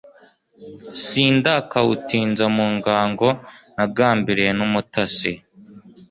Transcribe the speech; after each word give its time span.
sindakawutinza 1.03 2.45
mu 2.55 2.65
ngango 2.75 3.27
nagambiliye 3.75 4.51
numutasi 4.57 5.31